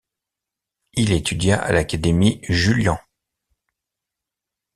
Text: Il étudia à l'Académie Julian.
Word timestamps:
Il 0.93 1.11
étudia 1.11 1.61
à 1.61 1.71
l'Académie 1.71 2.39
Julian. 2.49 2.97